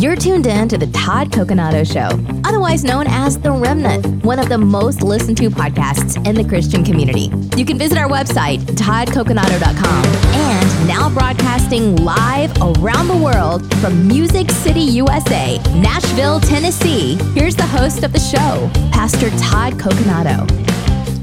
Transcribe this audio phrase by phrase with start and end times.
[0.00, 2.08] You're tuned in to the Todd Coconato Show,
[2.48, 6.82] otherwise known as The Remnant, one of the most listened to podcasts in the Christian
[6.82, 7.30] community.
[7.54, 14.50] You can visit our website, toddcoconato.com, and now broadcasting live around the world from Music
[14.50, 17.16] City, USA, Nashville, Tennessee.
[17.34, 20.48] Here's the host of the show, Pastor Todd Coconato.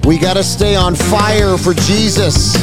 [0.05, 2.55] We got to stay on fire for Jesus.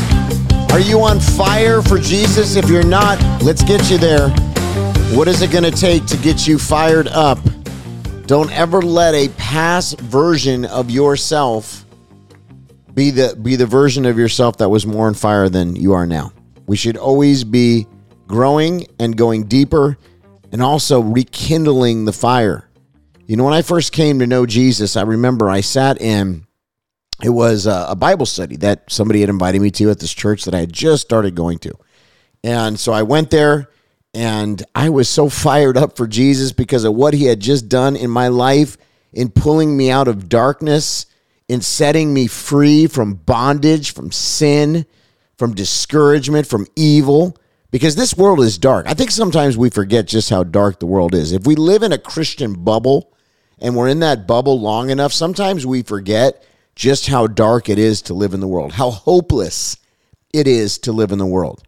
[0.70, 2.54] Are you on fire for Jesus?
[2.54, 4.32] If you're not, let's get you there.
[5.12, 7.38] What is it going to take to get you fired up?
[8.26, 11.84] Don't ever let a past version of yourself
[12.94, 16.06] be the be the version of yourself that was more on fire than you are
[16.06, 16.32] now.
[16.66, 17.86] We should always be
[18.26, 19.98] growing and going deeper
[20.52, 22.68] and also rekindling the fire.
[23.26, 26.46] You know, when I first came to know Jesus, I remember I sat in
[27.22, 30.54] it was a, Bible study that somebody had invited me to at this church that
[30.54, 31.72] I had just started going to.
[32.42, 33.70] And so I went there
[34.14, 37.96] and I was so fired up for Jesus because of what he had just done
[37.96, 38.76] in my life
[39.12, 41.06] in pulling me out of darkness,
[41.48, 44.86] in setting me free from bondage, from sin,
[45.36, 47.36] from discouragement, from evil.
[47.70, 48.86] Because this world is dark.
[48.88, 51.32] I think sometimes we forget just how dark the world is.
[51.32, 53.12] If we live in a Christian bubble
[53.58, 56.44] and we're in that bubble long enough, sometimes we forget
[56.76, 59.76] just how dark it is to live in the world, how hopeless
[60.32, 61.64] it is to live in the world.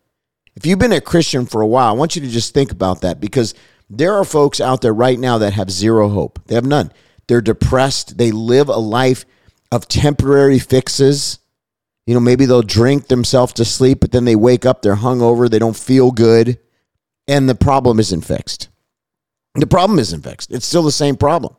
[0.57, 3.03] If you've been a Christian for a while, I want you to just think about
[3.03, 3.55] that because
[3.91, 6.41] there are folks out there right now that have zero hope.
[6.47, 6.93] They have none.
[7.29, 8.19] They're depressed.
[8.19, 9.25] They live a life
[9.71, 11.39] of temporary fixes.
[12.07, 15.51] You know, maybe they'll drink themselves to sleep, but then they wake up, they're hungover,
[15.51, 16.59] they don't feel good,
[17.27, 18.69] and the problem isn't fixed.
[19.57, 20.53] The problem isn't fixed.
[20.53, 21.57] It's still the same problem.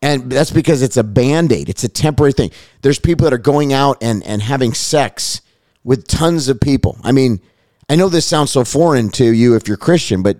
[0.00, 2.50] And that's because it's a band aid, it's a temporary thing.
[2.82, 5.42] There's people that are going out and, and having sex
[5.82, 6.98] with tons of people.
[7.02, 7.40] I mean,
[7.88, 10.38] I know this sounds so foreign to you if you're Christian, but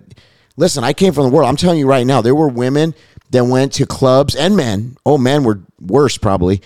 [0.57, 1.47] listen, I came from the world.
[1.47, 2.95] I'm telling you right now, there were women
[3.31, 4.97] that went to clubs and men.
[5.05, 6.61] Oh, men were worse probably,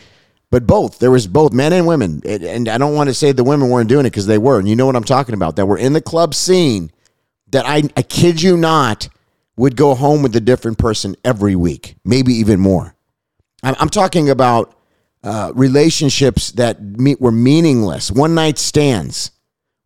[0.51, 0.99] but both.
[0.99, 2.21] There was both men and women.
[2.25, 4.59] And I don't want to say the women weren't doing it because they were.
[4.59, 5.55] And you know what I'm talking about.
[5.55, 6.91] That were in the club scene
[7.51, 9.09] that I, I kid you not,
[9.57, 12.95] would go home with a different person every week, maybe even more.
[13.61, 14.73] I'm, talking about
[15.21, 19.31] uh, relationships that meet, were meaningless, one night stands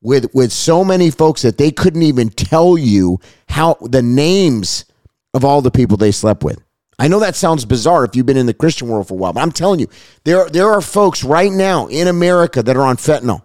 [0.04, 3.20] with with so many folks that they couldn't even tell you
[3.50, 4.86] how the names
[5.34, 6.62] of all the people they slept with.
[7.00, 9.34] I know that sounds bizarre if you've been in the Christian world for a while,
[9.34, 9.88] but I'm telling you,
[10.26, 13.42] there there are folks right now in America that are on fentanyl,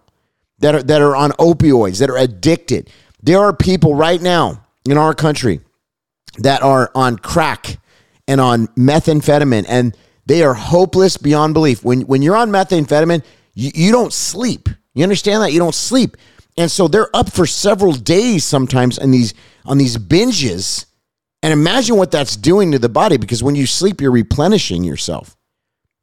[0.59, 2.91] that are that are on opioids, that are addicted.
[3.23, 5.61] There are people right now in our country
[6.37, 7.79] that are on crack
[8.27, 11.83] and on methamphetamine and they are hopeless beyond belief.
[11.83, 13.23] When when you're on methamphetamine,
[13.55, 14.69] you, you don't sleep.
[14.93, 15.51] You understand that?
[15.53, 16.17] You don't sleep.
[16.59, 19.33] And so they're up for several days sometimes on these
[19.65, 20.85] on these binges.
[21.41, 25.35] And imagine what that's doing to the body because when you sleep, you're replenishing yourself.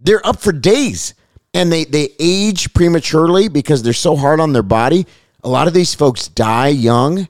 [0.01, 1.15] They're up for days
[1.55, 5.07] and they, they age prematurely because they're so hard on their body.
[5.45, 7.29] A lot of these folks die young.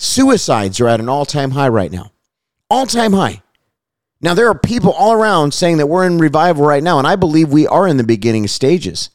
[0.00, 2.10] Suicides are at an all time high right now
[2.70, 3.42] all time high.
[4.20, 7.16] Now, there are people all around saying that we're in revival right now, and I
[7.16, 9.10] believe we are in the beginning stages.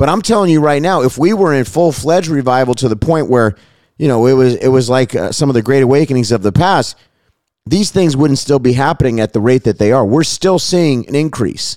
[0.00, 2.96] But I'm telling you right now, if we were in full fledged revival to the
[2.96, 3.54] point where,
[3.98, 6.52] you know, it was it was like uh, some of the great awakenings of the
[6.52, 6.96] past,
[7.66, 10.02] these things wouldn't still be happening at the rate that they are.
[10.02, 11.76] We're still seeing an increase,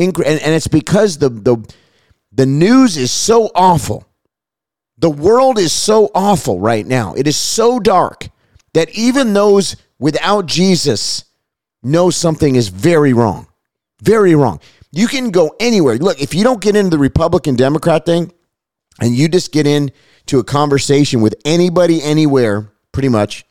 [0.00, 1.58] Incre- and, and it's because the the
[2.32, 4.06] the news is so awful.
[4.96, 7.12] The world is so awful right now.
[7.12, 8.30] It is so dark
[8.72, 11.26] that even those without Jesus
[11.82, 13.46] know something is very wrong.
[14.00, 14.58] Very wrong.
[14.92, 15.96] You can go anywhere.
[15.96, 18.32] Look, if you don't get into the Republican Democrat thing
[19.00, 23.44] and you just get into a conversation with anybody anywhere, pretty much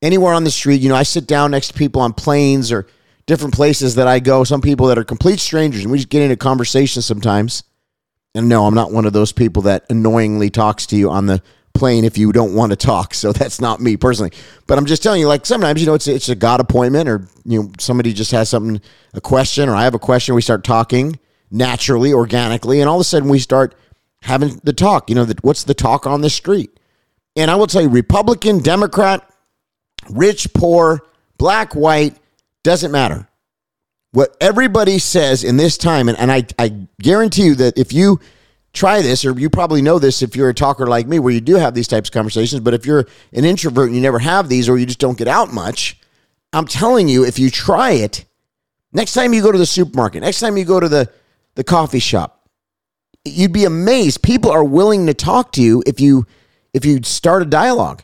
[0.00, 2.86] anywhere on the street, you know, I sit down next to people on planes or
[3.26, 6.22] different places that I go, some people that are complete strangers, and we just get
[6.22, 7.64] into conversations sometimes.
[8.34, 11.42] And no, I'm not one of those people that annoyingly talks to you on the
[11.74, 13.14] plane if you don't want to talk.
[13.14, 14.32] So that's not me personally.
[14.66, 17.28] But I'm just telling you, like sometimes, you know, it's it's a God appointment or
[17.44, 18.80] you know, somebody just has something,
[19.12, 21.18] a question, or I have a question, we start talking
[21.50, 23.74] naturally, organically, and all of a sudden we start
[24.22, 25.08] having the talk.
[25.08, 26.80] You know, the, what's the talk on the street?
[27.36, 29.28] And I will tell you, Republican, Democrat,
[30.08, 31.02] rich, poor,
[31.36, 32.16] black, white,
[32.62, 33.28] doesn't matter.
[34.12, 38.20] What everybody says in this time, and, and I, I guarantee you that if you
[38.74, 41.40] try this, or you probably know this if you're a talker like me, where you
[41.40, 42.60] do have these types of conversations.
[42.60, 45.28] But if you're an introvert and you never have these, or you just don't get
[45.28, 45.98] out much,
[46.52, 48.24] I'm telling you, if you try it,
[48.92, 51.10] next time you go to the supermarket, next time you go to the,
[51.54, 52.48] the coffee shop,
[53.24, 54.22] you'd be amazed.
[54.22, 56.26] People are willing to talk to you if you
[56.74, 58.02] if you start a dialogue.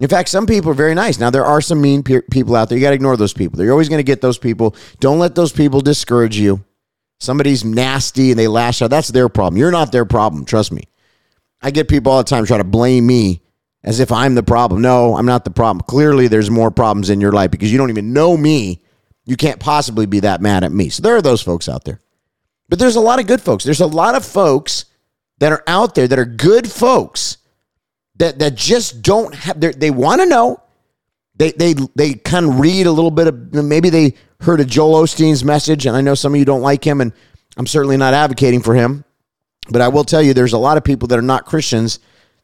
[0.00, 1.18] In fact, some people are very nice.
[1.18, 2.76] Now, there are some mean pe- people out there.
[2.76, 3.62] You got to ignore those people.
[3.62, 4.76] You're always going to get those people.
[5.00, 6.62] Don't let those people discourage you.
[7.20, 8.90] Somebody's nasty and they lash out.
[8.90, 9.58] That's their problem.
[9.58, 10.44] You're not their problem.
[10.44, 10.84] Trust me.
[11.62, 13.42] I get people all the time try to blame me
[13.82, 14.82] as if I'm the problem.
[14.82, 15.84] No, I'm not the problem.
[15.86, 18.82] Clearly, there's more problems in your life because you don't even know me.
[19.24, 20.90] You can't possibly be that mad at me.
[20.90, 22.00] So there are those folks out there.
[22.68, 23.64] But there's a lot of good folks.
[23.64, 24.86] There's a lot of folks
[25.38, 27.38] that are out there that are good folks
[28.16, 30.60] that that just don't have they want to know.
[31.36, 35.02] They they they kind of read a little bit of maybe they heard of Joel
[35.02, 37.12] Osteen's message, and I know some of you don't like him, and
[37.56, 39.04] I'm certainly not advocating for him.
[39.70, 41.98] But I will tell you, there's a lot of people that are not Christians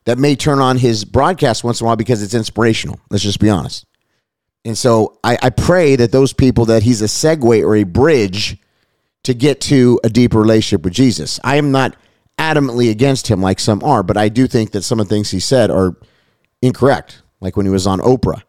[0.05, 2.99] that may turn on his broadcast once in a while because it's inspirational.
[3.11, 3.85] Let's just be honest.
[4.65, 8.59] And so I, I pray that those people that he's a segue or a bridge
[9.25, 11.39] to get to a deeper relationship with Jesus.
[11.45, 11.97] I am not
[12.39, 15.31] adamantly against him like some are, but I do think that some of the things
[15.31, 15.97] he said are
[16.63, 17.23] incorrect.
[17.41, 18.43] Like when he was on Oprah.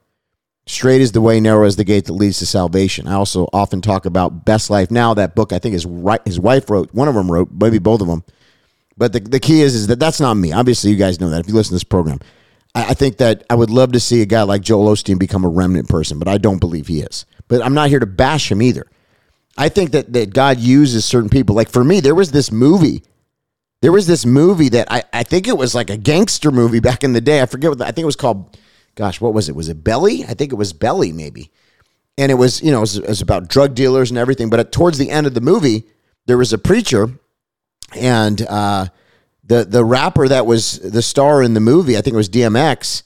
[0.68, 3.08] Straight is the way, narrow is the gate that leads to salvation.
[3.08, 5.14] I also often talk about Best Life Now.
[5.14, 6.94] That book, I think, his right, his wife wrote.
[6.94, 8.24] One of them wrote, maybe both of them.
[8.96, 10.52] But the, the key is, is that that's not me.
[10.52, 12.20] Obviously, you guys know that if you listen to this program.
[12.76, 15.44] I, I think that I would love to see a guy like Joel Osteen become
[15.44, 17.26] a remnant person, but I don't believe he is.
[17.48, 18.86] But I'm not here to bash him either.
[19.58, 21.56] I think that, that God uses certain people.
[21.56, 23.04] Like for me, there was this movie
[23.82, 27.04] there was this movie that I, I think it was like a gangster movie back
[27.04, 27.42] in the day.
[27.42, 28.58] I forget what the, I think it was called.
[28.96, 29.56] Gosh, what was it?
[29.56, 30.24] Was it Belly?
[30.26, 31.52] I think it was Belly, maybe.
[32.18, 34.50] And it was you know it was, it was about drug dealers and everything.
[34.50, 35.86] But at, towards the end of the movie,
[36.26, 37.10] there was a preacher,
[37.96, 38.88] and uh,
[39.44, 43.04] the the rapper that was the star in the movie, I think it was DMX.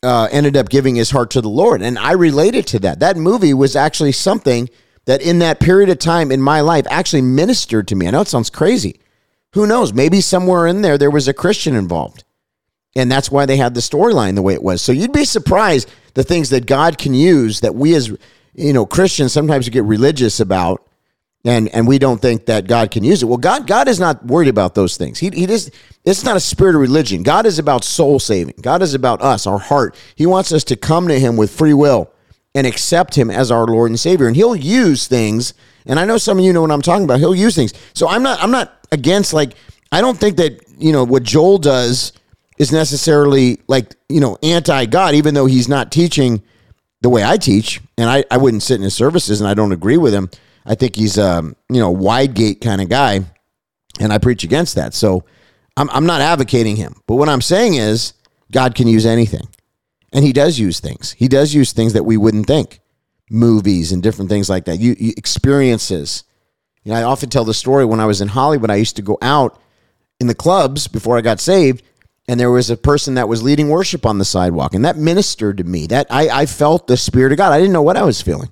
[0.00, 1.82] Uh, ended up giving his heart to the Lord.
[1.82, 3.00] And I related to that.
[3.00, 4.70] That movie was actually something
[5.06, 8.06] that in that period of time in my life actually ministered to me.
[8.06, 9.00] I know it sounds crazy,
[9.54, 9.92] who knows?
[9.92, 12.24] Maybe somewhere in there there was a Christian involved.
[12.96, 14.82] And that's why they had the storyline the way it was.
[14.82, 18.08] So you'd be surprised the things that God can use that we as
[18.54, 20.88] you know Christians sometimes get religious about
[21.44, 23.26] and and we don't think that God can use it.
[23.26, 25.18] Well, God God is not worried about those things.
[25.18, 25.70] He he just
[26.04, 27.22] it's not a spirit of religion.
[27.22, 28.54] God is about soul saving.
[28.60, 29.96] God is about us, our heart.
[30.16, 32.10] He wants us to come to him with free will
[32.54, 34.26] and accept him as our Lord and Savior.
[34.26, 35.54] And he'll use things,
[35.86, 37.20] and I know some of you know what I'm talking about.
[37.20, 37.72] He'll use things.
[37.94, 39.54] So I'm not I'm not against like
[39.92, 42.12] I don't think that you know what Joel does
[42.58, 46.42] is necessarily like you know anti God, even though he's not teaching
[47.00, 49.72] the way I teach, and I, I wouldn't sit in his services, and I don't
[49.72, 50.30] agree with him.
[50.66, 53.20] I think he's um you know wide gate kind of guy,
[54.00, 54.94] and I preach against that.
[54.94, 55.24] So
[55.76, 58.14] I'm I'm not advocating him, but what I'm saying is
[58.50, 59.48] God can use anything,
[60.12, 61.12] and He does use things.
[61.12, 62.80] He does use things that we wouldn't think,
[63.30, 64.78] movies and different things like that.
[64.78, 66.24] You, you experiences
[66.88, 69.02] you know, I often tell the story when I was in Hollywood, I used to
[69.02, 69.60] go out
[70.20, 71.82] in the clubs before I got saved,
[72.28, 75.56] and there was a person that was leading worship on the sidewalk, and that ministered
[75.56, 75.86] to me.
[75.86, 77.52] That I, I felt the Spirit of God.
[77.52, 78.50] I didn't know what I was feeling,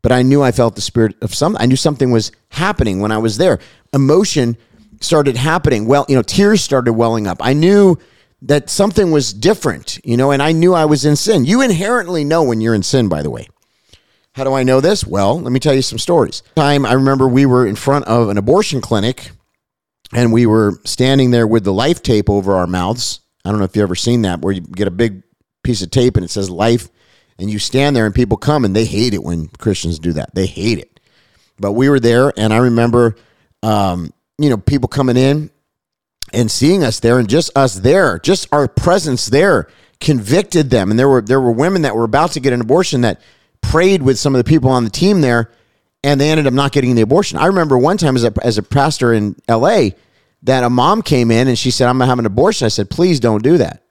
[0.00, 1.56] but I knew I felt the Spirit of some.
[1.60, 3.60] I knew something was happening when I was there.
[3.92, 4.56] Emotion
[5.00, 5.86] started happening.
[5.86, 7.38] Well, you know, tears started welling up.
[7.40, 7.98] I knew
[8.42, 11.44] that something was different, you know, and I knew I was in sin.
[11.44, 13.48] You inherently know when you're in sin, by the way.
[14.34, 15.06] How do I know this?
[15.06, 16.42] Well, let me tell you some stories.
[16.56, 19.30] Time I remember we were in front of an abortion clinic
[20.12, 23.20] and we were standing there with the life tape over our mouths.
[23.44, 25.22] I don't know if you've ever seen that where you get a big
[25.62, 26.88] piece of tape and it says life
[27.38, 30.34] and you stand there and people come and they hate it when Christians do that.
[30.34, 31.00] They hate it.
[31.58, 33.16] But we were there and I remember
[33.62, 35.50] um, you know, people coming in
[36.32, 39.68] and seeing us there and just us there, just our presence there
[40.00, 40.90] convicted them.
[40.90, 43.20] And there were there were women that were about to get an abortion that
[43.60, 45.52] prayed with some of the people on the team there,
[46.02, 47.38] and they ended up not getting the abortion.
[47.38, 49.94] I remember one time as a, as a pastor in L.A.
[50.42, 52.90] that a mom came in and she said, "I'm gonna have an abortion." I said,
[52.90, 53.82] "Please don't do that."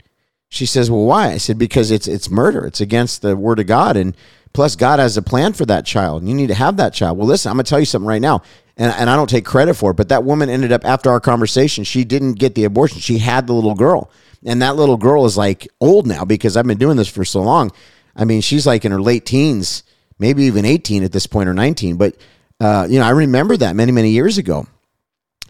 [0.49, 2.65] She says, "Well, why?" I said, "Because it's it's murder.
[2.65, 4.15] It's against the word of God, and
[4.53, 6.21] plus God has a plan for that child.
[6.21, 8.21] And you need to have that child." Well, listen, I'm gonna tell you something right
[8.21, 8.41] now,
[8.77, 11.19] and and I don't take credit for it, but that woman ended up after our
[11.19, 12.99] conversation, she didn't get the abortion.
[12.99, 14.09] She had the little girl,
[14.45, 17.41] and that little girl is like old now because I've been doing this for so
[17.41, 17.71] long
[18.15, 19.83] I mean, she's like in her late teens,
[20.19, 21.97] maybe even 18 at this point or 19.
[21.97, 22.15] But,
[22.59, 24.67] uh, you know, I remember that many, many years ago.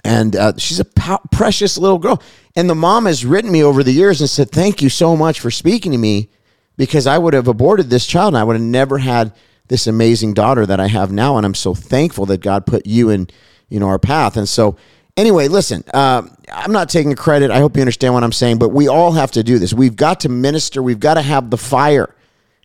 [0.04, 2.22] And uh, she's a po- precious little girl.
[2.56, 5.40] And the mom has written me over the years and said, Thank you so much
[5.40, 6.30] for speaking to me
[6.78, 9.34] because I would have aborted this child and I would have never had
[9.68, 11.38] this amazing daughter that I have now.
[11.38, 13.28] And I'm so thankful that God put you in,
[13.70, 14.36] you know, our path.
[14.36, 14.76] And so,
[15.16, 17.52] anyway, listen, uh, I'm not taking credit.
[17.52, 19.74] I hope you understand what I'm saying, but we all have to do this.
[19.74, 22.14] We've got to minister, we've got to have the fire.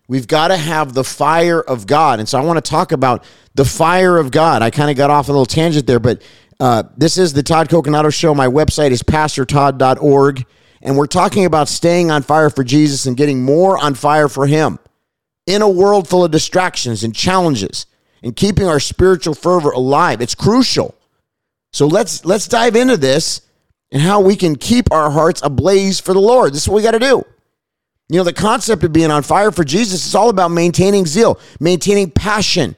[0.09, 2.21] We've got to have the fire of God.
[2.21, 3.25] And so I want to talk about
[3.55, 4.63] the fire of God.
[4.63, 6.23] I kind of got off a little tangent there, but
[6.61, 8.35] uh, this is the Todd Coconato Show.
[8.35, 10.47] My website is pastortodd.org.
[10.83, 14.47] And we're talking about staying on fire for Jesus and getting more on fire for
[14.47, 14.79] Him
[15.47, 17.87] in a world full of distractions and challenges
[18.23, 20.21] and keeping our spiritual fervor alive.
[20.21, 20.95] It's crucial.
[21.73, 23.43] So let's let's dive into this
[23.91, 26.53] and how we can keep our hearts ablaze for the Lord.
[26.53, 27.25] This is what we got to do.
[28.09, 31.41] You know, the concept of being on fire for Jesus is all about maintaining zeal,
[31.59, 32.77] maintaining passion,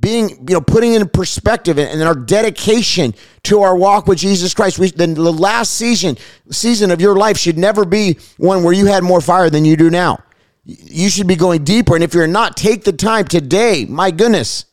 [0.00, 3.14] being, you know, putting in perspective and, our dedication
[3.44, 4.78] to our walk with Jesus Christ.
[4.78, 6.16] We, the, the last season,
[6.50, 9.76] season of your life should never be one where you had more fire than you
[9.76, 10.22] do now.
[10.64, 11.94] You should be going deeper.
[11.94, 13.84] And if you're not, take the time today.
[13.88, 14.64] My goodness.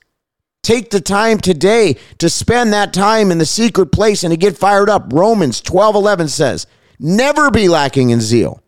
[0.64, 4.58] Take the time today to spend that time in the secret place and to get
[4.58, 5.14] fired up.
[5.14, 6.68] Romans 12 11 says,
[7.00, 8.62] Never be lacking in zeal,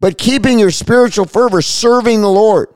[0.00, 2.68] but keeping your spiritual fervor, serving the Lord.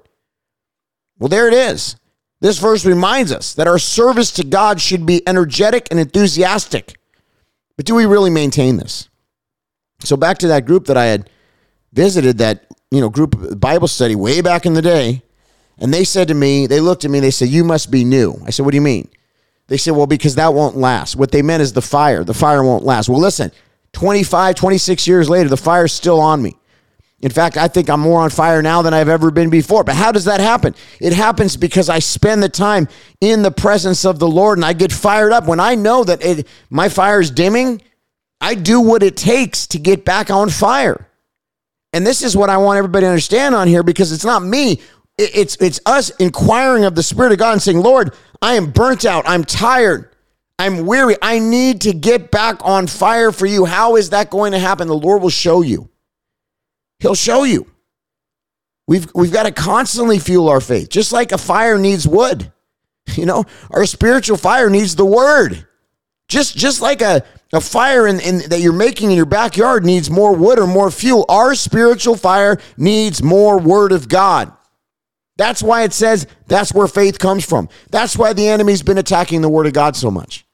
[1.18, 1.96] Well, there it is.
[2.42, 6.98] This verse reminds us that our service to God should be energetic and enthusiastic.
[7.76, 9.08] But do we really maintain this?
[10.00, 11.30] So back to that group that I had
[11.92, 15.22] visited, that you know group Bible study way back in the day,
[15.78, 18.34] and they said to me, they looked at me, they said, "You must be new."
[18.44, 19.08] I said, "What do you mean?"
[19.68, 22.24] They said, "Well, because that won't last." What they meant is the fire.
[22.24, 23.08] The fire won't last.
[23.08, 23.52] Well, listen,
[23.92, 26.56] 25, 26 years later, the fire's still on me.
[27.22, 29.84] In fact, I think I'm more on fire now than I've ever been before.
[29.84, 30.74] But how does that happen?
[31.00, 32.88] It happens because I spend the time
[33.20, 35.46] in the presence of the Lord and I get fired up.
[35.46, 37.80] When I know that it, my fire is dimming,
[38.40, 41.08] I do what it takes to get back on fire.
[41.92, 44.80] And this is what I want everybody to understand on here because it's not me.
[45.16, 49.04] It's, it's us inquiring of the Spirit of God and saying, Lord, I am burnt
[49.04, 49.24] out.
[49.28, 50.10] I'm tired.
[50.58, 51.16] I'm weary.
[51.22, 53.64] I need to get back on fire for you.
[53.64, 54.88] How is that going to happen?
[54.88, 55.88] The Lord will show you.
[57.02, 57.66] He'll show you.
[58.86, 62.50] We've, we've got to constantly fuel our faith, just like a fire needs wood.
[63.16, 65.66] You know, our spiritual fire needs the word.
[66.28, 70.08] Just, just like a, a fire in, in, that you're making in your backyard needs
[70.08, 74.52] more wood or more fuel, our spiritual fire needs more word of God.
[75.36, 77.68] That's why it says that's where faith comes from.
[77.90, 80.46] That's why the enemy's been attacking the word of God so much.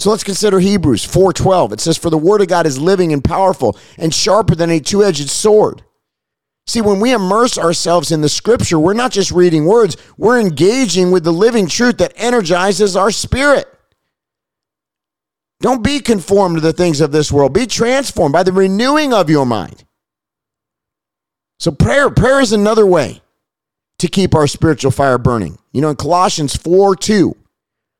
[0.00, 1.72] So let's consider Hebrews 4:12.
[1.72, 4.80] It says for the word of God is living and powerful and sharper than a
[4.80, 5.82] two-edged sword.
[6.68, 11.10] See, when we immerse ourselves in the scripture, we're not just reading words, we're engaging
[11.10, 13.66] with the living truth that energizes our spirit.
[15.60, 17.52] Don't be conformed to the things of this world.
[17.52, 19.84] Be transformed by the renewing of your mind.
[21.58, 23.22] So prayer, prayer is another way
[23.98, 25.58] to keep our spiritual fire burning.
[25.72, 27.34] You know, in Colossians 4 2,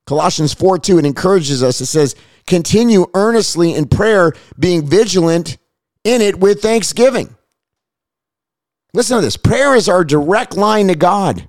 [0.09, 1.81] Colossians 4 2, it encourages us.
[1.81, 2.15] It says,
[2.47, 5.59] continue earnestly in prayer, being vigilant
[6.03, 7.35] in it with thanksgiving.
[8.91, 11.47] Listen to this prayer is our direct line to God.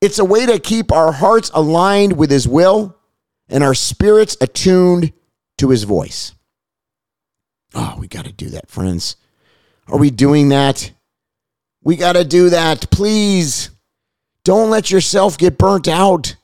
[0.00, 2.98] It's a way to keep our hearts aligned with His will
[3.48, 5.12] and our spirits attuned
[5.58, 6.32] to His voice.
[7.76, 9.14] Oh, we got to do that, friends.
[9.86, 10.90] Are we doing that?
[11.80, 12.90] We got to do that.
[12.90, 13.70] Please
[14.42, 16.34] don't let yourself get burnt out.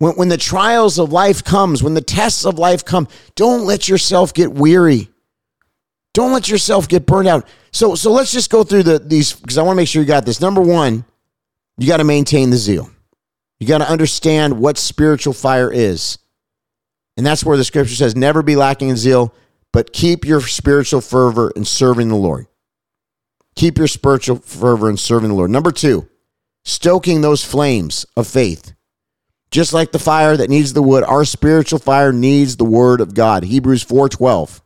[0.00, 3.86] When, when the trials of life comes, when the tests of life come, don't let
[3.86, 5.10] yourself get weary.
[6.14, 7.46] Don't let yourself get burned out.
[7.70, 10.08] So, so let's just go through the these because I want to make sure you
[10.08, 10.40] got this.
[10.40, 11.04] Number one,
[11.76, 12.90] you got to maintain the zeal.
[13.58, 16.18] You got to understand what spiritual fire is.
[17.18, 19.34] And that's where the scripture says, never be lacking in zeal,
[19.70, 22.46] but keep your spiritual fervor in serving the Lord.
[23.54, 25.50] Keep your spiritual fervor in serving the Lord.
[25.50, 26.08] Number two,
[26.64, 28.72] stoking those flames of faith.
[29.50, 33.14] Just like the fire that needs the wood, our spiritual fire needs the word of
[33.14, 33.44] God.
[33.44, 34.62] Hebrews 4:12.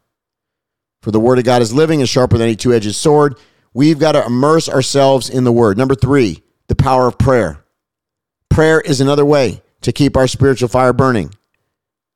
[1.03, 3.37] For the word of God is living and sharper than any two-edged sword.
[3.73, 5.77] We've got to immerse ourselves in the word.
[5.77, 7.65] Number 3, the power of prayer.
[8.51, 11.35] Prayer is another way to keep our spiritual fire burning.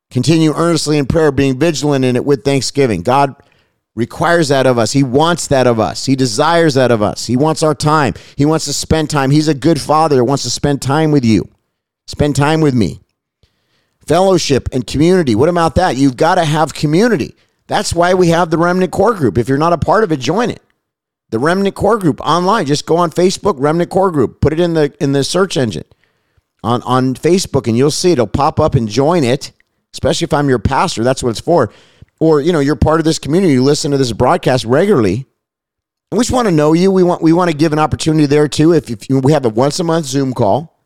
[0.09, 3.01] Continue earnestly in prayer, being vigilant in it with thanksgiving.
[3.01, 3.35] God
[3.95, 4.93] requires that of us.
[4.93, 6.05] He wants that of us.
[6.05, 7.27] He desires that of us.
[7.27, 8.13] He wants our time.
[8.35, 9.29] He wants to spend time.
[9.29, 11.49] He's a good father, that wants to spend time with you.
[12.09, 13.01] Spend time with me.
[14.07, 15.35] Fellowship and community.
[15.35, 15.95] What about that?
[15.95, 17.35] You've got to have community.
[17.67, 19.37] That's why we have the Remnant Core Group.
[19.37, 20.63] If you're not a part of it, join it.
[21.29, 22.65] The Remnant Core Group online.
[22.65, 24.41] Just go on Facebook, Remnant Core Group.
[24.41, 25.83] Put it in the in the search engine
[26.63, 28.13] on on Facebook, and you'll see it.
[28.13, 29.51] it'll pop up and join it.
[29.93, 31.71] Especially if I'm your pastor, that's what it's for.
[32.19, 33.53] Or you know, you're part of this community.
[33.53, 35.27] You listen to this broadcast regularly.
[36.11, 36.91] And we just want to know you.
[36.91, 38.73] We want we want to give an opportunity there too.
[38.73, 40.78] If, if you, we have a once a month Zoom call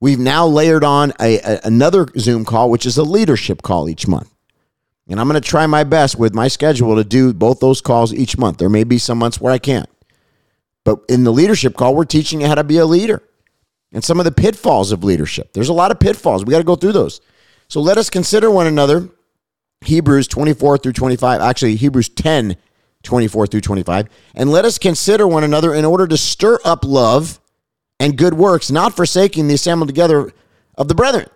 [0.00, 4.06] We've now layered on a, a, another Zoom call, which is a leadership call each
[4.06, 4.32] month.
[5.08, 8.12] And I'm going to try my best with my schedule to do both those calls
[8.12, 8.58] each month.
[8.58, 9.88] There may be some months where I can't.
[10.84, 13.22] But in the leadership call, we're teaching you how to be a leader
[13.92, 15.52] and some of the pitfalls of leadership.
[15.52, 16.44] There's a lot of pitfalls.
[16.44, 17.20] We got to go through those.
[17.68, 19.08] So let us consider one another.
[19.82, 22.56] Hebrews 24 through 25, actually, Hebrews 10,
[23.02, 24.08] 24 through 25.
[24.34, 27.40] And let us consider one another in order to stir up love
[27.98, 30.32] and good works, not forsaking the assembly together
[30.76, 31.28] of the brethren.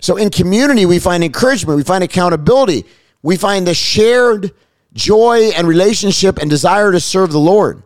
[0.00, 2.84] So in community, we find encouragement, we find accountability,
[3.22, 4.52] we find the shared
[4.92, 7.82] joy and relationship and desire to serve the Lord.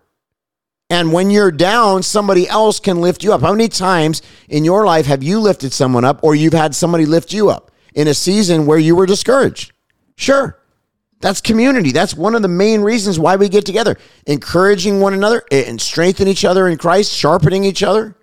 [0.90, 3.40] And when you're down, somebody else can lift you up.
[3.40, 7.06] How many times in your life have you lifted someone up or you've had somebody
[7.06, 9.72] lift you up in a season where you were discouraged?
[10.16, 10.61] Sure.
[11.22, 11.92] That's community.
[11.92, 16.32] That's one of the main reasons why we get together, encouraging one another and strengthening
[16.32, 18.16] each other in Christ, sharpening each other.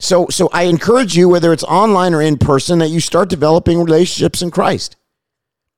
[0.00, 3.78] So, so I encourage you, whether it's online or in person, that you start developing
[3.78, 4.96] relationships in Christ.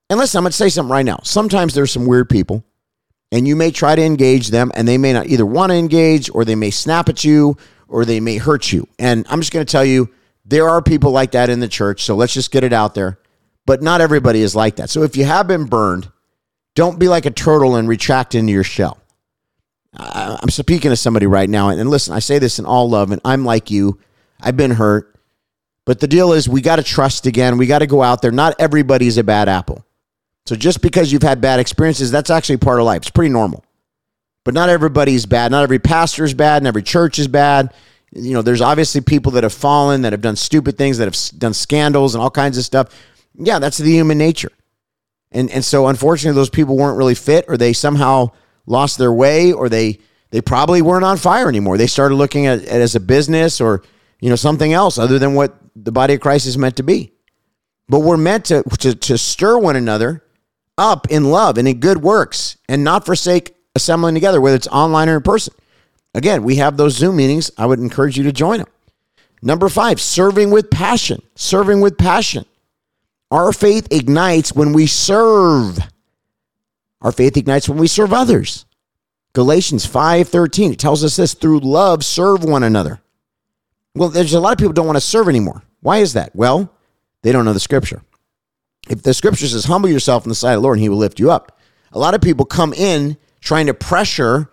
[0.09, 1.19] And listen, I'm going to say something right now.
[1.25, 2.65] Sometimes there's some weird people,
[3.33, 6.31] and you may try to engage them, and they may not either want to engage,
[6.31, 7.57] or they may snap at you,
[7.89, 8.87] or they may hurt you.
[9.01, 10.11] And I'm just going to tell you,
[10.45, 12.05] there are people like that in the church.
[12.05, 13.19] So let's just get it out there.
[13.67, 14.91] But not everybody is like that.
[14.91, 16.11] So if you have been burned,
[16.75, 18.99] don't be like a turtle and retract into your shell.
[19.93, 23.21] I'm speaking to somebody right now, and listen, I say this in all love, and
[23.25, 23.99] I'm like you.
[24.41, 25.15] I've been hurt.
[25.85, 27.59] But the deal is, we got to trust again.
[27.59, 28.31] We got to go out there.
[28.31, 29.85] Not everybody's a bad apple.
[30.47, 33.03] So just because you've had bad experiences, that's actually part of life.
[33.03, 33.65] It's pretty normal.
[34.45, 35.51] But not everybody's bad.
[35.51, 37.75] Not every pastor is bad, and every church is bad.
[38.13, 41.39] You know, there's obviously people that have fallen, that have done stupid things, that have
[41.39, 42.95] done scandals and all kinds of stuff.
[43.35, 44.53] Yeah, that's the human nature.
[45.33, 48.31] And and so unfortunately those people weren't really fit or they somehow
[48.67, 49.99] lost their way or they
[50.31, 51.79] they probably weren't on fire anymore.
[51.79, 53.83] They started looking at it as a business or
[54.21, 57.13] you know something else other than what the body of Christ is meant to be.
[57.89, 60.25] But we're meant to, to, to stir one another
[60.79, 65.09] up in love and in good works and not forsake assembling together, whether it's online
[65.09, 65.55] or in person.
[66.15, 67.51] Again, we have those Zoom meetings.
[67.59, 68.69] I would encourage you to join them.
[69.43, 71.23] Number five, serving with passion.
[71.35, 72.45] Serving with passion.
[73.31, 75.79] Our faith ignites when we serve.
[77.01, 78.67] Our faith ignites when we serve others.
[79.33, 83.01] Galatians 5:13 it tells us this through love serve one another.
[83.95, 85.63] Well, there's a lot of people don't want to serve anymore.
[85.81, 86.35] Why is that?
[86.35, 86.73] Well,
[87.23, 88.03] they don't know the scripture.
[88.89, 90.97] If the scripture says, humble yourself in the sight of the Lord and he will
[90.97, 91.59] lift you up,
[91.93, 94.51] a lot of people come in trying to pressure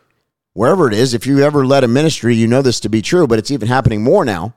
[0.53, 1.13] wherever it is.
[1.13, 3.67] If you ever led a ministry, you know this to be true, but it's even
[3.67, 4.53] happening more now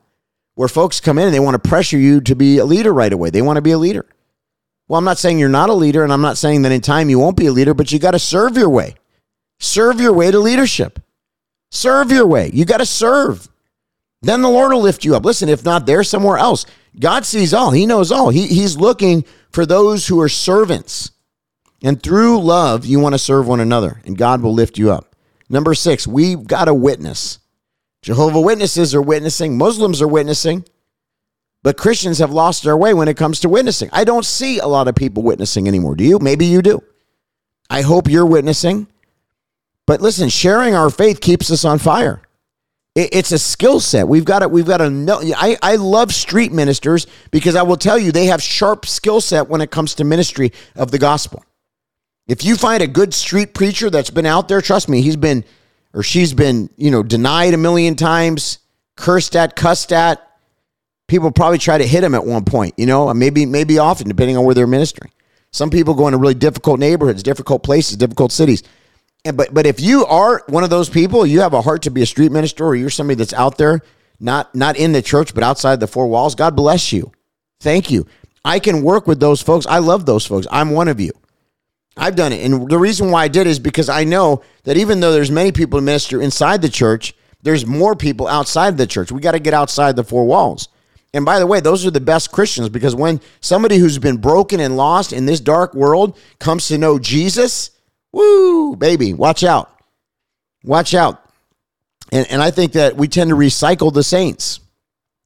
[0.61, 3.15] where folks come in and they want to pressure you to be a leader right
[3.15, 3.31] away.
[3.31, 4.05] They want to be a leader.
[4.89, 7.09] Well, I'm not saying you're not a leader, and I'm not saying that in time
[7.09, 8.95] you won't be a leader, but you got to serve your way.
[9.59, 11.01] Serve your way to leadership.
[11.71, 12.51] Serve your way.
[12.53, 13.49] You got to serve.
[14.21, 15.25] Then the Lord will lift you up.
[15.25, 16.67] Listen, if not there, somewhere else.
[16.99, 18.29] God sees all, He knows all.
[18.29, 21.13] He, he's looking for those who are servants.
[21.83, 25.17] And through love, you want to serve one another, and God will lift you up.
[25.49, 27.39] Number six, we've got a witness.
[28.03, 30.65] Jehovah Witnesses are witnessing, Muslims are witnessing,
[31.63, 33.91] but Christians have lost their way when it comes to witnessing.
[33.93, 35.95] I don't see a lot of people witnessing anymore.
[35.95, 36.19] Do you?
[36.19, 36.83] Maybe you do.
[37.69, 38.87] I hope you're witnessing.
[39.87, 42.23] But listen, sharing our faith keeps us on fire.
[42.97, 44.09] It's a skill set.
[44.09, 45.21] We've got to, we've got to know.
[45.37, 49.49] I, I love street ministers because I will tell you they have sharp skill set
[49.49, 51.45] when it comes to ministry of the gospel.
[52.27, 55.45] If you find a good street preacher that's been out there, trust me, he's been
[55.93, 58.59] or she's been, you know, denied a million times,
[58.97, 60.27] cursed at, cussed at.
[61.09, 64.37] People probably try to hit him at one point, you know, maybe maybe often, depending
[64.37, 65.11] on where they're ministering.
[65.53, 68.63] Some people go into really difficult neighborhoods, difficult places, difficult cities.
[69.25, 71.91] And but but if you are one of those people, you have a heart to
[71.91, 73.81] be a street minister, or you're somebody that's out there,
[74.21, 76.37] not not in the church, but outside the four walls.
[76.37, 77.11] God bless you.
[77.61, 78.07] Thank you.
[78.45, 79.67] I can work with those folks.
[79.67, 80.47] I love those folks.
[80.51, 81.13] I'm one of you.
[82.01, 82.43] I've done it.
[82.45, 85.53] And the reason why I did is because I know that even though there's many
[85.53, 89.13] people to minister inside the church, there's more people outside the church.
[89.13, 90.69] We got to get outside the four walls.
[91.13, 94.61] And by the way, those are the best Christians because when somebody who's been broken
[94.61, 97.71] and lost in this dark world comes to know Jesus,
[98.13, 99.71] woo, baby, watch out.
[100.65, 101.23] Watch out.
[102.13, 104.61] And, and I think that we tend to recycle the saints.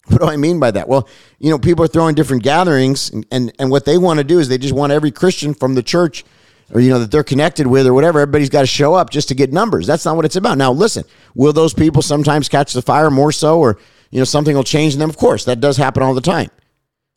[0.06, 0.86] What do I mean by that?
[0.86, 1.08] Well,
[1.38, 4.38] you know, people are throwing different gatherings, and, and, and what they want to do
[4.38, 6.26] is they just want every Christian from the church
[6.72, 9.28] or you know that they're connected with or whatever everybody's got to show up just
[9.28, 9.86] to get numbers.
[9.86, 10.58] That's not what it's about.
[10.58, 13.78] Now listen will those people sometimes catch the fire more so or
[14.10, 15.10] you know something will change in them?
[15.10, 16.50] Of course that does happen all the time.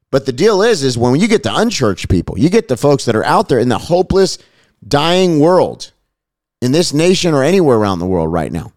[0.09, 3.05] But the deal is is when you get the unchurched people you get the folks
[3.05, 4.37] that are out there in the hopeless
[4.87, 5.91] dying world
[6.61, 8.71] in this nation or anywhere around the world right now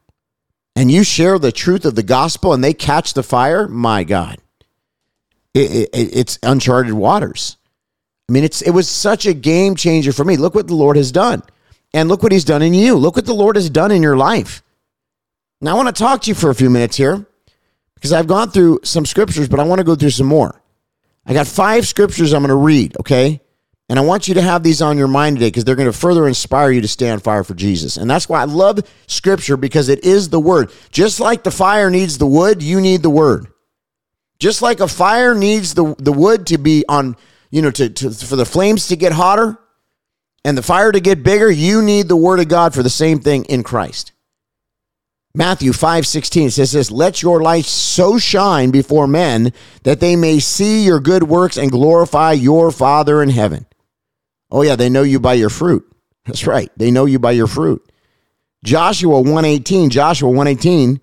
[0.76, 4.38] and you share the truth of the gospel and they catch the fire my god.
[5.52, 7.56] It, it, it's uncharted waters
[8.30, 10.36] I mean, it's it was such a game changer for me.
[10.36, 11.42] Look what the Lord has done.
[11.92, 12.94] And look what he's done in you.
[12.94, 14.62] Look what the Lord has done in your life.
[15.60, 17.26] Now I want to talk to you for a few minutes here
[17.96, 20.62] because I've gone through some scriptures, but I want to go through some more.
[21.26, 23.40] I got five scriptures I'm going to read, okay?
[23.88, 25.98] And I want you to have these on your mind today because they're going to
[25.98, 27.96] further inspire you to stay on fire for Jesus.
[27.96, 30.70] And that's why I love scripture because it is the word.
[30.92, 33.48] Just like the fire needs the wood, you need the word.
[34.38, 37.16] Just like a fire needs the, the wood to be on,
[37.50, 39.58] you know, to, to for the flames to get hotter
[40.44, 43.20] and the fire to get bigger, you need the word of God for the same
[43.20, 44.12] thing in Christ.
[45.34, 49.52] Matthew 5 16 says this, let your light so shine before men
[49.84, 53.66] that they may see your good works and glorify your Father in heaven.
[54.50, 55.86] Oh yeah, they know you by your fruit.
[56.24, 56.70] That's right.
[56.76, 57.84] They know you by your fruit.
[58.64, 61.00] Joshua 118, Joshua 118,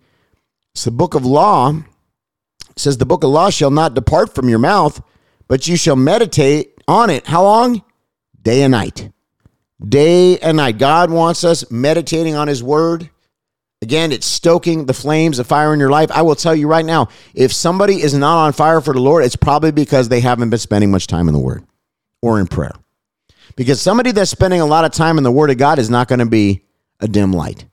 [0.74, 1.72] it's the book of law.
[1.72, 5.02] It says the book of law shall not depart from your mouth,
[5.48, 7.28] but you shall meditate on it.
[7.28, 7.84] How long?
[8.42, 9.12] Day and night.
[9.88, 10.78] Day and night.
[10.78, 13.10] God wants us meditating on his word.
[13.82, 16.10] Again, it's stoking the flames of fire in your life.
[16.12, 19.24] I will tell you right now, if somebody is not on fire for the Lord,
[19.24, 21.64] it's probably because they haven't been spending much time in the word
[22.22, 22.74] or in prayer.
[23.56, 26.08] Because somebody that's spending a lot of time in the Word of God is not
[26.08, 26.64] going to be
[27.00, 27.66] a dim light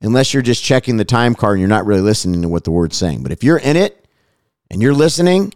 [0.00, 2.70] unless you're just checking the time card and you're not really listening to what the
[2.70, 3.22] Word's saying.
[3.22, 4.08] But if you're in it
[4.70, 5.52] and you're listening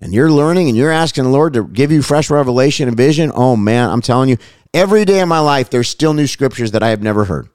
[0.00, 3.32] and you're learning and you're asking the Lord to give you fresh revelation and vision,
[3.34, 4.36] oh man, I'm telling you,
[4.72, 7.48] every day of my life, there's still new scriptures that I have never heard,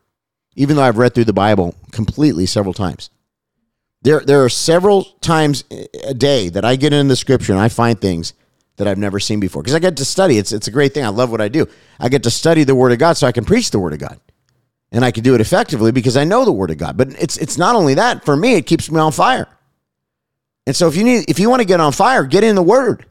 [0.55, 3.09] even though I've read through the Bible completely several times.
[4.01, 5.63] There, there are several times
[6.03, 8.33] a day that I get in the scripture and I find things
[8.77, 9.61] that I've never seen before.
[9.61, 10.37] Because I get to study.
[10.37, 11.05] It's it's a great thing.
[11.05, 11.67] I love what I do.
[11.99, 13.99] I get to study the Word of God so I can preach the Word of
[13.99, 14.19] God.
[14.91, 16.97] And I can do it effectively because I know the Word of God.
[16.97, 19.47] But it's it's not only that, for me, it keeps me on fire.
[20.65, 22.63] And so if you need if you want to get on fire, get in the
[22.63, 23.05] Word.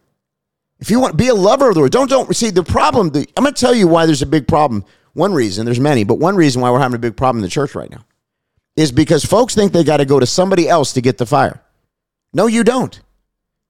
[0.78, 3.10] If you want to be a lover of the Word, don't don't see the problem.
[3.10, 4.84] The, I'm gonna tell you why there's a big problem.
[5.14, 7.50] One reason, there's many, but one reason why we're having a big problem in the
[7.50, 8.04] church right now
[8.76, 11.62] is because folks think they got to go to somebody else to get the fire.
[12.32, 12.98] No, you don't.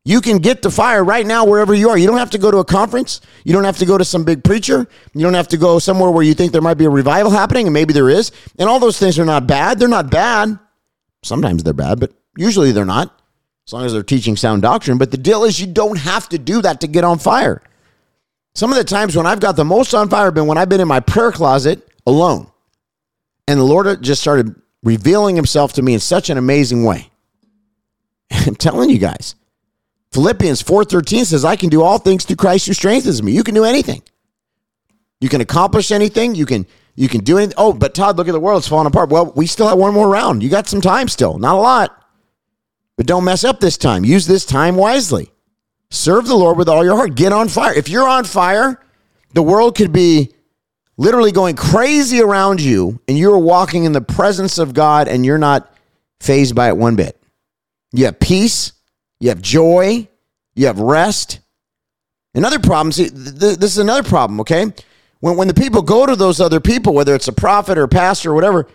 [0.05, 1.97] You can get the fire right now wherever you are.
[1.97, 3.21] You don't have to go to a conference.
[3.45, 4.88] You don't have to go to some big preacher.
[5.14, 7.66] You don't have to go somewhere where you think there might be a revival happening,
[7.66, 8.33] and maybe there is.
[8.59, 9.79] And all those things are not bad.
[9.79, 10.59] They're not bad.
[11.23, 13.22] Sometimes they're bad, but usually they're not,
[13.66, 14.98] as long as they're teaching sound doctrine.
[14.98, 17.62] But the deal is, you don't have to do that to get on fire.
[18.55, 20.68] Some of the times when I've got the most on fire have been when I've
[20.68, 22.48] been in my prayer closet alone.
[23.48, 27.11] And the Lord just started revealing himself to me in such an amazing way.
[28.31, 29.35] I'm telling you guys.
[30.12, 33.33] Philippians 4:13 says I can do all things through Christ who strengthens me.
[33.33, 34.03] You can do anything.
[35.20, 36.35] You can accomplish anything.
[36.35, 37.55] You can you can do anything.
[37.57, 38.59] Oh, but Todd, look at the world.
[38.59, 39.09] It's falling apart.
[39.09, 40.42] Well, we still have one more round.
[40.42, 41.38] You got some time still.
[41.38, 42.02] Not a lot.
[43.03, 44.05] But don't mess up this time.
[44.05, 45.33] Use this time wisely.
[45.91, 47.17] Serve the Lord with all your heart.
[47.17, 47.75] Get on fire.
[47.75, 48.81] If you're on fire,
[49.33, 50.33] the world could be
[50.97, 55.37] literally going crazy around you and you're walking in the presence of God and you're
[55.37, 55.77] not
[56.21, 57.21] fazed by it one bit.
[57.91, 58.71] You have peace,
[59.19, 60.07] you have joy,
[60.55, 61.41] you have rest.
[62.37, 64.67] Another problem, see, th- this is another problem, okay?
[65.19, 67.88] When, when the people go to those other people, whether it's a prophet or a
[67.88, 68.69] pastor or whatever,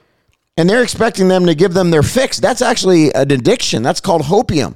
[0.57, 3.83] and they're expecting them to give them their fix, that's actually an addiction.
[3.83, 4.75] That's called hopium.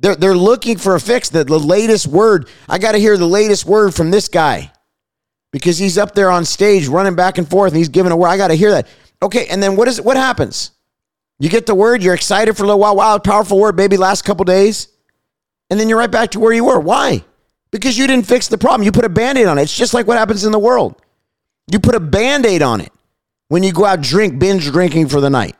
[0.00, 2.48] They're, they're looking for a fix, the, the latest word.
[2.68, 4.72] I got to hear the latest word from this guy
[5.52, 8.28] because he's up there on stage running back and forth and he's giving a word.
[8.28, 8.88] I got to hear that.
[9.22, 10.72] Okay, and then what is what happens?
[11.38, 12.96] You get the word, you're excited for a little while.
[12.96, 14.88] Wow, powerful word, maybe last couple days.
[15.68, 16.80] And then you're right back to where you were.
[16.80, 17.24] Why?
[17.70, 18.82] Because you didn't fix the problem.
[18.84, 19.62] You put a band aid on it.
[19.62, 21.00] It's just like what happens in the world.
[21.70, 22.92] You put a band aid on it
[23.50, 25.56] when you go out drink, binge drinking for the night.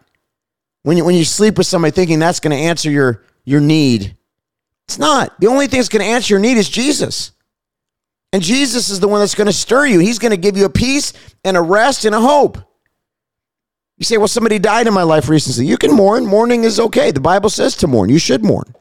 [0.85, 4.16] When you, when you sleep with somebody thinking that's going to answer your, your need.
[4.87, 5.38] It's not.
[5.40, 7.33] The only thing that's going to answer your need is Jesus.
[8.33, 9.98] And Jesus is the one that's going to stir you.
[9.98, 12.59] He's going to give you a peace and a rest and a hope.
[13.98, 15.66] You say, well, somebody died in my life recently.
[15.66, 16.24] You can mourn.
[16.24, 17.11] Mourning is okay.
[17.11, 18.09] The Bible says to mourn.
[18.09, 18.72] You should mourn.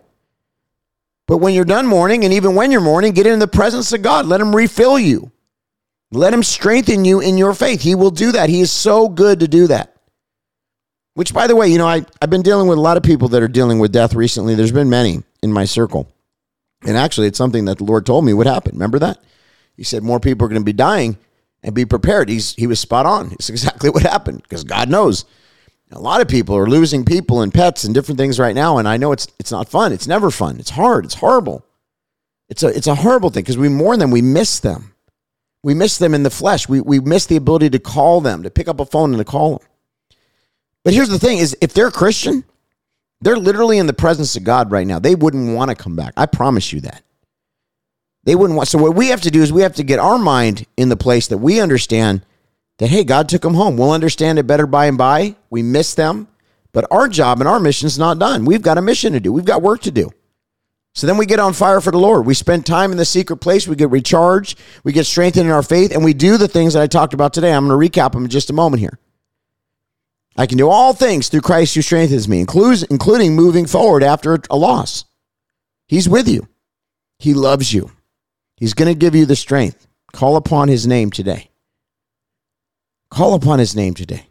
[1.26, 4.04] But when you're done mourning, and even when you're mourning, get in the presence of
[4.04, 4.28] God.
[4.28, 5.32] Let Him refill you.
[6.12, 7.82] Let Him strengthen you in your faith.
[7.82, 8.50] He will do that.
[8.50, 9.96] He is so good to do that.
[11.14, 13.28] Which, by the way, you know, I, I've been dealing with a lot of people
[13.30, 14.56] that are dealing with death recently.
[14.56, 16.12] There's been many in my circle.
[16.86, 18.74] And actually, it's something that the Lord told me would happen.
[18.74, 19.20] Remember that?
[19.76, 21.18] He said more people are going to be dying
[21.64, 22.30] and be prepared.
[22.30, 23.32] He's he was spot on.
[23.34, 25.26] It's exactly what happened because God knows.
[25.92, 28.88] A lot of people are losing people and pets and different things right now, and
[28.88, 29.92] I know it's it's not fun.
[29.92, 30.60] It's never fun.
[30.60, 31.04] It's hard.
[31.06, 31.66] It's horrible.
[32.48, 34.12] It's a it's a horrible thing because we mourn them.
[34.12, 34.94] We miss them.
[35.64, 36.70] We miss them in the flesh.
[36.70, 39.26] We we miss the ability to call them, to pick up a phone and to
[39.26, 39.68] call them.
[40.84, 42.46] But here's the thing: is if they're Christian,
[43.22, 45.00] they're literally in the presence of God right now.
[45.00, 46.14] They wouldn't want to come back.
[46.16, 47.04] I promise you that.
[48.24, 48.70] They wouldn't want.
[48.70, 50.98] So what we have to do is we have to get our mind in the
[50.98, 52.26] place that we understand
[52.78, 53.78] that hey, God took them home.
[53.78, 55.36] We'll understand it better by and by.
[55.50, 56.28] We miss them,
[56.72, 58.46] but our job and our mission is not done.
[58.46, 59.34] We've got a mission to do.
[59.34, 60.12] We've got work to do.
[61.00, 62.26] So then we get on fire for the Lord.
[62.26, 63.68] We spend time in the secret place.
[63.68, 64.60] We get recharged.
[64.84, 67.34] We get strengthened in our faith, and we do the things that I talked about
[67.34, 67.54] today.
[67.54, 69.00] I'm going to recap them in just a moment here.
[70.36, 74.58] I can do all things through Christ who strengthens me, including moving forward after a
[74.58, 75.06] loss.
[75.88, 76.48] He's with you.
[77.18, 77.92] He loves you.
[78.58, 79.88] He's going to give you the strength.
[80.12, 81.50] Call upon his name today.
[83.10, 84.29] Call upon his name today.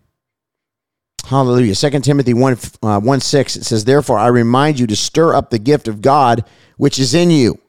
[1.29, 1.75] Hallelujah.
[1.75, 5.51] 2 Timothy 1, uh, 1 6, it says, Therefore, I remind you to stir up
[5.51, 6.45] the gift of God
[6.79, 7.61] which is in you.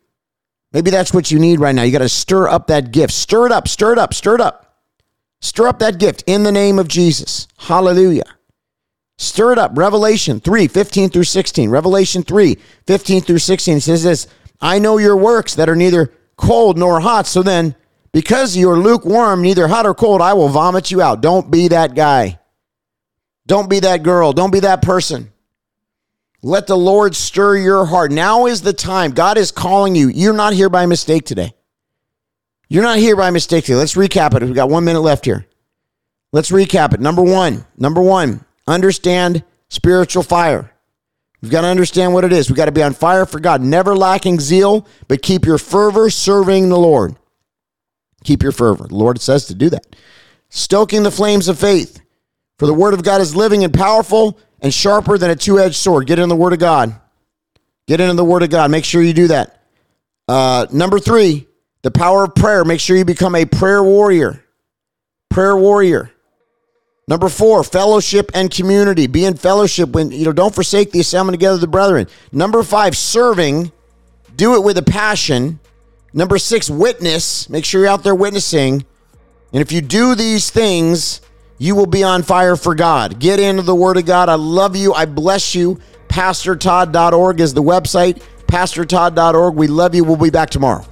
[0.71, 1.81] Maybe that's what you need right now.
[1.81, 3.11] You got to stir up that gift.
[3.11, 4.77] Stir it up, stir it up, stir it up.
[5.41, 7.47] Stir up that gift in the name of Jesus.
[7.57, 8.35] Hallelujah.
[9.17, 9.71] Stir it up.
[9.75, 11.69] Revelation 3, 15 through 16.
[11.69, 14.27] Revelation 3, 15 through 16 says this
[14.61, 17.27] I know your works that are neither cold nor hot.
[17.27, 17.75] So then,
[18.13, 21.19] because you're lukewarm, neither hot or cold, I will vomit you out.
[21.19, 22.39] Don't be that guy.
[23.49, 24.31] Don't be that girl.
[24.31, 25.31] Don't be that person.
[26.43, 28.11] Let the Lord stir your heart.
[28.11, 29.11] Now is the time.
[29.11, 30.07] God is calling you.
[30.07, 31.55] You're not here by mistake today.
[32.69, 33.77] You're not here by mistake today.
[33.77, 34.43] Let's recap it.
[34.43, 35.47] We've got one minute left here.
[36.31, 36.99] Let's recap it.
[36.99, 40.71] Number one, number one, understand spiritual fire.
[41.41, 42.49] We've got to understand what it is.
[42.49, 46.11] We've got to be on fire for God, never lacking zeal, but keep your fervor
[46.11, 47.15] serving the Lord.
[48.23, 48.87] Keep your fervor.
[48.87, 49.95] The Lord says to do that.
[50.49, 52.01] Stoking the flames of faith.
[52.59, 55.77] For the word of God is living and powerful and sharper than a two edged
[55.77, 56.05] sword.
[56.07, 56.93] Get in the word of God.
[57.87, 58.69] Get into the word of God.
[58.69, 59.63] Make sure you do that.
[60.27, 61.47] Uh, number three,
[61.81, 62.65] the power of prayer.
[62.65, 64.43] Make sure you become a prayer warrior.
[65.29, 66.11] Prayer warrior.
[67.07, 69.07] Number four, fellowship and community.
[69.07, 72.07] Be in fellowship when, you know, don't forsake the assembling together of the brethren.
[72.31, 73.71] Number five, serving.
[74.35, 75.59] Do it with a passion.
[76.13, 77.49] Number six, witness.
[77.49, 78.85] Make sure you're out there witnessing.
[79.53, 81.21] And if you do these things,
[81.59, 83.19] you will be on fire for God.
[83.19, 84.29] Get into the Word of God.
[84.29, 84.93] I love you.
[84.93, 85.79] I bless you.
[86.07, 88.23] PastorTodd.org is the website.
[88.47, 89.53] PastorTodd.org.
[89.55, 90.03] We love you.
[90.03, 90.85] We'll be back tomorrow.